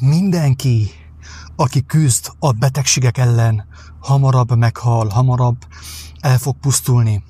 [0.00, 0.90] mindenki,
[1.56, 3.64] aki küzd a betegségek ellen,
[4.00, 5.56] hamarabb meghal, hamarabb
[6.20, 7.24] el fog pusztulni.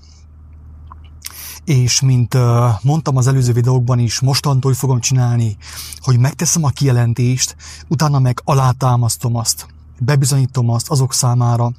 [1.64, 2.36] És mint
[2.82, 5.56] mondtam az előző videókban is, mostantól fogom csinálni,
[5.98, 7.56] hogy megteszem a kijelentést,
[7.88, 9.66] utána meg alátámasztom azt.
[9.98, 11.72] Bebizonyítom azt azok számára,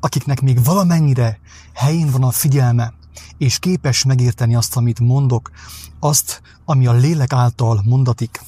[0.00, 1.38] akiknek még valamennyire
[1.74, 2.92] helyén van a figyelme,
[3.38, 5.50] és képes megérteni azt, amit mondok,
[6.00, 8.40] azt, ami a lélek által mondatik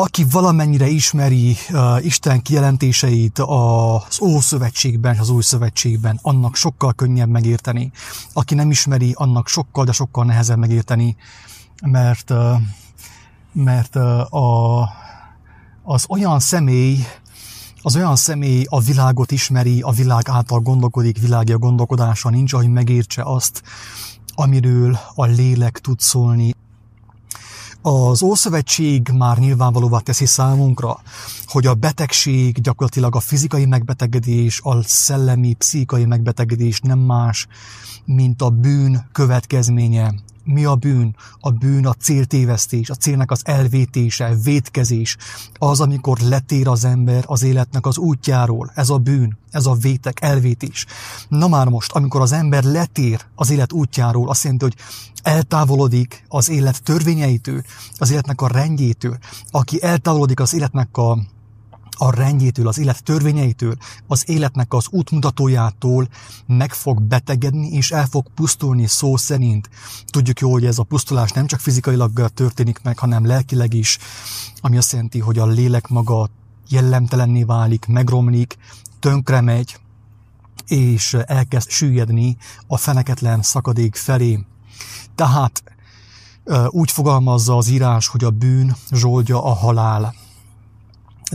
[0.00, 7.28] aki valamennyire ismeri uh, Isten kijelentéseit az Ószövetségben és az Új Szövetségben, annak sokkal könnyebb
[7.28, 7.92] megérteni.
[8.32, 11.16] Aki nem ismeri, annak sokkal, de sokkal nehezebb megérteni,
[11.82, 12.60] mert, uh,
[13.52, 14.88] mert uh, a,
[15.82, 16.98] az olyan személy,
[17.82, 22.68] az olyan személy a világot ismeri, a világ által gondolkodik, világi a gondolkodása nincs, hogy
[22.68, 23.62] megértse azt,
[24.34, 26.54] amiről a lélek tud szólni.
[27.82, 31.00] Az Ószövetség már nyilvánvalóvá teszi számunkra,
[31.46, 37.46] hogy a betegség, gyakorlatilag a fizikai megbetegedés, a szellemi, pszichikai megbetegedés nem más,
[38.04, 41.16] mint a bűn következménye, mi a bűn?
[41.40, 45.16] A bűn a céltévesztés, a célnak az elvétése, vétkezés.
[45.58, 48.70] Az, amikor letér az ember az életnek az útjáról.
[48.74, 50.86] Ez a bűn, ez a vétek, elvétés.
[51.28, 54.76] Na már most, amikor az ember letér az élet útjáról, azt jelenti, hogy
[55.22, 57.62] eltávolodik az élet törvényeitől,
[57.98, 59.18] az életnek a rendjétől,
[59.50, 61.18] aki eltávolodik az életnek a
[62.02, 66.08] a rendjétől, az élet törvényeitől, az életnek az útmutatójától
[66.46, 69.70] meg fog betegedni, és el fog pusztulni szó szerint.
[70.06, 73.98] Tudjuk jó, hogy ez a pusztulás nem csak fizikailag történik meg, hanem lelkileg is,
[74.60, 76.28] ami azt jelenti, hogy a lélek maga
[76.68, 78.56] jellemtelenné válik, megromlik,
[79.00, 79.78] tönkre megy,
[80.66, 84.44] és elkezd süllyedni a feneketlen szakadék felé.
[85.14, 85.62] Tehát
[86.68, 90.14] úgy fogalmazza az írás, hogy a bűn zsoldja a halál.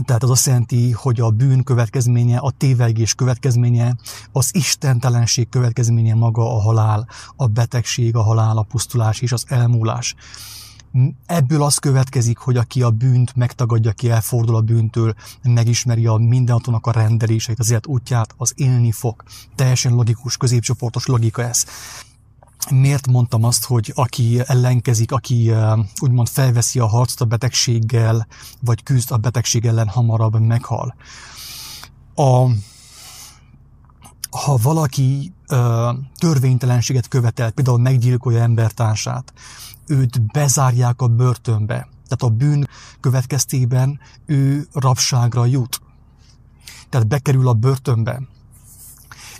[0.04, 3.96] Tehát az azt jelenti, hogy a bűn következménye, a tévegés következménye,
[4.32, 10.14] az istentelenség következménye maga a halál, a betegség, a halál, a pusztulás és az elmúlás.
[11.26, 16.86] Ebből az következik, hogy aki a bűnt megtagadja, ki elfordul a bűntől, megismeri a mindenatonak
[16.86, 19.22] a rendeléseit, az élet útját, az élni fog.
[19.54, 21.64] Teljesen logikus, középcsoportos logika ez
[22.70, 25.52] miért mondtam azt, hogy aki ellenkezik, aki
[25.98, 28.26] úgymond felveszi a harcot a betegséggel,
[28.60, 30.94] vagy küzd a betegség ellen, hamarabb meghal.
[32.14, 32.46] A,
[34.30, 39.32] ha valaki ö, törvénytelenséget követel, például meggyilkolja embertársát,
[39.86, 41.88] őt bezárják a börtönbe.
[42.08, 42.68] Tehát a bűn
[43.00, 45.80] következtében ő rabságra jut.
[46.88, 48.22] Tehát bekerül a börtönbe.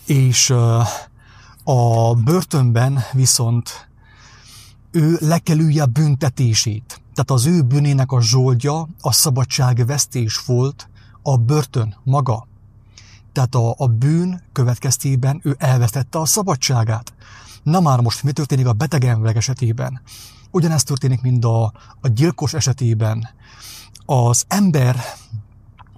[0.04, 0.54] És
[1.68, 3.88] a börtönben viszont
[4.90, 7.00] ő lekelülje a büntetését.
[7.14, 10.88] Tehát az ő bűnének a zsoldja a szabadságvesztés volt
[11.22, 12.46] a börtön maga.
[13.32, 17.14] Tehát a, a bűn következtében ő elvesztette a szabadságát.
[17.62, 20.00] Na már most mi történik a beteg emberek esetében?
[20.50, 21.64] Ugyanezt történik, mint a,
[22.00, 23.28] a gyilkos esetében.
[24.04, 24.96] Az ember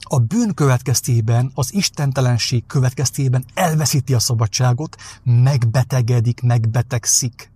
[0.08, 7.50] a bűn következtében, az istentelenség következtében elveszíti a szabadságot, megbetegedik, megbetegszik.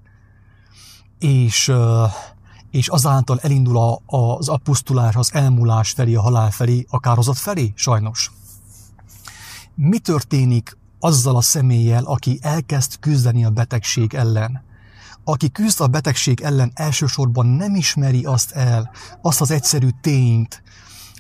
[1.18, 1.72] És,
[2.70, 7.72] és azáltal elindul a, az apusztulás, az elmúlás felé, a halál felé, a kározat felé,
[7.74, 8.32] sajnos.
[9.74, 14.62] Mi történik azzal a személlyel, aki elkezd küzdeni a betegség ellen?
[15.24, 18.91] Aki küzd a betegség ellen elsősorban nem ismeri azt el,
[19.22, 20.62] azt az egyszerű tényt,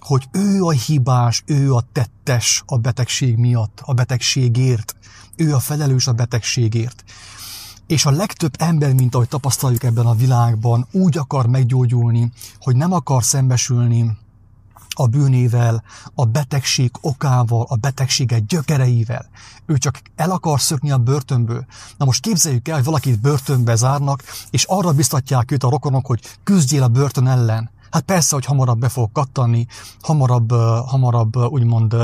[0.02, 4.96] hogy ő a hibás, ő a tettes a betegség miatt, a betegségért.
[5.36, 7.04] Ő a felelős a betegségért.
[7.86, 12.92] És a legtöbb ember, mint ahogy tapasztaljuk ebben a világban, úgy akar meggyógyulni, hogy nem
[12.92, 14.18] akar szembesülni
[14.94, 15.82] a bűnével,
[16.14, 19.26] a betegség okával, a betegsége gyökereivel.
[19.66, 21.66] Ő csak el akar szökni a börtönből.
[21.96, 26.20] Na most képzeljük el, hogy valakit börtönbe zárnak, és arra biztatják őt a rokonok, hogy
[26.44, 27.70] küzdjél a börtön ellen.
[27.92, 29.66] Hát persze, hogy hamarabb be fog kattani,
[30.00, 30.52] hamarabb,
[30.86, 31.94] hamarabb úgymond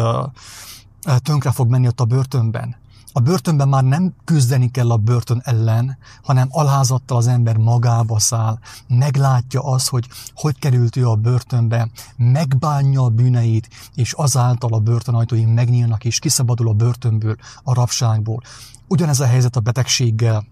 [1.22, 2.76] tönkre fog menni ott a börtönben.
[3.12, 8.58] A börtönben már nem küzdeni kell a börtön ellen, hanem alázattal az ember magába száll,
[8.88, 15.44] meglátja az, hogy hogy került ő a börtönbe, megbánja a bűneit, és azáltal a börtönajtói
[15.44, 18.42] megnyílnak, és kiszabadul a börtönből, a rabságból.
[18.88, 20.46] Ugyanez a helyzet a betegséggel.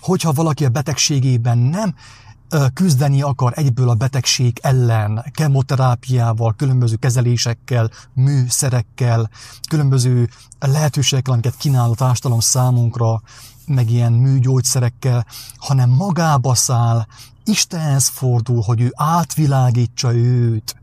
[0.00, 1.94] Hogyha valaki a betegségében nem
[2.74, 9.30] küzdeni akar egyből a betegség ellen, kemoterápiával, különböző kezelésekkel, műszerekkel,
[9.68, 10.28] különböző
[10.58, 13.22] lehetőségekkel, amiket kínál a társadalom számunkra,
[13.66, 15.26] meg ilyen műgyógyszerekkel,
[15.56, 17.06] hanem magába száll,
[17.44, 20.76] Istenhez fordul, hogy ő átvilágítsa őt,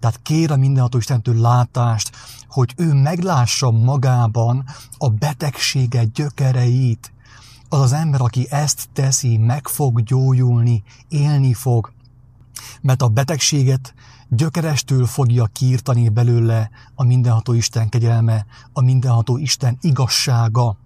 [0.00, 2.10] Tehát kér a mindenható Istentől látást,
[2.48, 4.64] hogy ő meglássa magában
[4.98, 7.12] a betegsége gyökereit.
[7.68, 11.92] Az az ember, aki ezt teszi, meg fog gyógyulni, élni fog.
[12.80, 13.94] Mert a betegséget
[14.28, 20.76] gyökerestől fogja kiirtani belőle a mindenható Isten kegyelme, a mindenható Isten igazsága.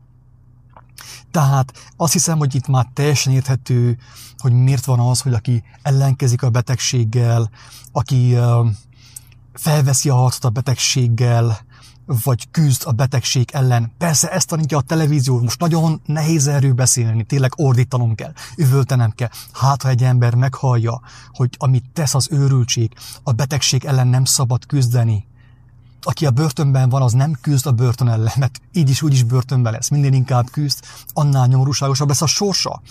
[1.31, 3.99] Tehát azt hiszem, hogy itt már teljesen érthető,
[4.39, 7.51] hogy miért van az, hogy aki ellenkezik a betegséggel,
[7.93, 8.37] aki
[9.53, 11.59] felveszi a harcot a betegséggel,
[12.25, 13.93] vagy küzd a betegség ellen.
[13.99, 19.31] Persze ezt tanítja a televízió, most nagyon nehéz erről beszélni, tényleg ordítanom kell, üvöltenem kell.
[19.53, 21.01] Hát, ha egy ember meghallja,
[21.33, 22.93] hogy amit tesz az őrültség,
[23.23, 25.27] a betegség ellen nem szabad küzdeni,
[26.03, 29.23] aki a börtönben van, az nem küzd a börtön ellen, mert így is úgy is
[29.23, 29.89] börtönben lesz.
[29.89, 32.83] Minden inkább küzd, annál nyomorúságosabb lesz a sorsa.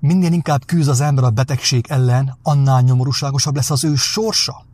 [0.00, 4.68] Minden inkább küzd az ember a betegség ellen, annál nyomorúságosabb lesz az ő sorsa.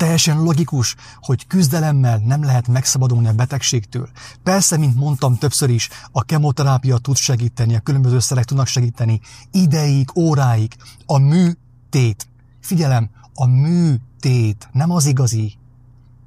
[0.00, 4.08] Teljesen logikus, hogy küzdelemmel nem lehet megszabadulni a betegségtől.
[4.42, 9.20] Persze, mint mondtam többször is, a kemoterápia tud segíteni, a különböző szerek tudnak segíteni,
[9.50, 10.76] ideig, óráig.
[11.06, 12.28] A műtét,
[12.60, 15.52] figyelem, a műtét, nem az igazi,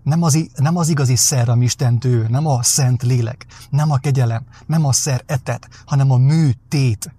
[0.04, 4.44] nem az, nem az igazi szer, ami Istentől, nem a szent lélek, nem a kegyelem,
[4.66, 7.14] nem a szer etet, hanem a műtét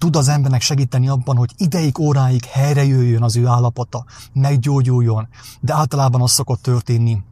[0.00, 5.28] tud az embernek segíteni abban, hogy ideig, óráig helyre jöjjön az ő állapota, meggyógyuljon,
[5.60, 7.22] de általában az szokott történni,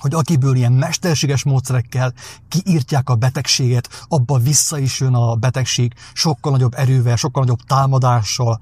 [0.00, 2.12] hogy akiből ilyen mesterséges módszerekkel
[2.48, 8.60] kiírtják a betegséget, abba vissza is jön a betegség sokkal nagyobb erővel, sokkal nagyobb támadással,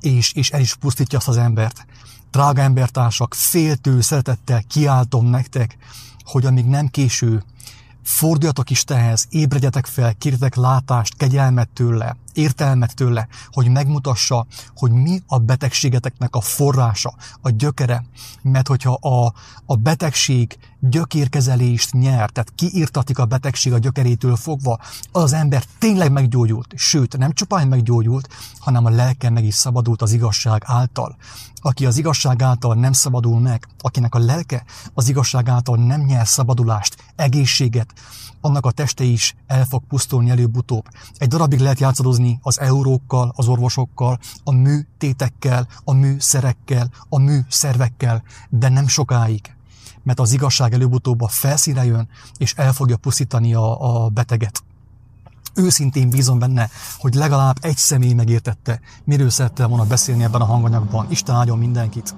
[0.00, 1.86] és, és el is pusztítja azt az embert.
[2.30, 5.76] Drága embertársak, féltő szeretettel kiáltom nektek,
[6.24, 7.42] hogy amíg nem késő,
[8.02, 14.46] forduljatok Istenhez, ébredjetek fel, kérjetek látást, kegyelmet tőle, értelmet tőle, hogy megmutassa,
[14.76, 18.04] hogy mi a betegségeteknek a forrása, a gyökere.
[18.42, 19.32] Mert hogyha a,
[19.66, 24.78] a betegség gyökérkezelést nyer, tehát kiirtatik a betegség a gyökerétől fogva,
[25.12, 30.02] az, az ember tényleg meggyógyult, sőt, nem csupán meggyógyult, hanem a lelke meg is szabadult
[30.02, 31.16] az igazság által.
[31.60, 34.64] Aki az igazság által nem szabadul meg, akinek a lelke
[34.94, 37.92] az igazság által nem nyer szabadulást, egészséget,
[38.40, 40.84] annak a teste is el fog pusztulni előbb-utóbb.
[41.16, 48.68] Egy darabig lehet játszadozni az eurókkal, az orvosokkal, a műtétekkel, a műszerekkel, a műszervekkel, de
[48.68, 49.54] nem sokáig.
[50.02, 52.08] Mert az igazság előbb-utóbb a felszíre jön,
[52.38, 54.62] és el fogja pusztítani a, a beteget.
[55.54, 61.06] Őszintén bízom benne, hogy legalább egy személy megértette, miről szerettem volna beszélni ebben a hanganyagban.
[61.10, 62.14] Isten áldjon mindenkit!